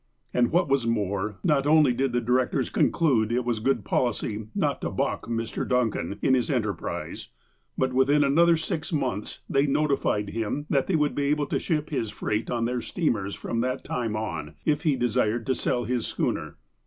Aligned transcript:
I 0.33 0.39
And 0.39 0.51
what 0.51 0.67
was 0.67 0.87
more, 0.87 1.37
not 1.43 1.67
only 1.67 1.93
did 1.93 2.11
the 2.11 2.19
directors 2.21 2.71
conclude 2.71 3.31
it 3.31 3.45
was 3.45 3.59
good 3.59 3.85
policy 3.85 4.47
not 4.55 4.81
to 4.81 4.89
baulk 4.89 5.27
Mr. 5.27 5.67
Duncan 5.69 6.17
in 6.23 6.33
his 6.33 6.49
enter 6.49 6.73
prise, 6.73 7.27
but, 7.77 7.93
within 7.93 8.23
another 8.23 8.57
six 8.57 8.91
months, 8.91 9.41
they 9.47 9.67
notified 9.67 10.31
him 10.31 10.65
that 10.71 10.87
they 10.87 10.95
would 10.95 11.13
be 11.13 11.25
able 11.25 11.45
to 11.45 11.59
ship 11.59 11.91
his 11.91 12.09
freight 12.09 12.49
on 12.49 12.65
their 12.65 12.81
steamers 12.81 13.35
from 13.35 13.61
that 13.61 13.83
time 13.83 14.15
on, 14.15 14.55
if 14.65 14.81
he 14.81 14.95
desired 14.95 15.45
to 15.45 15.53
sell 15.53 15.83
his 15.83 16.07
schooner. 16.07 16.57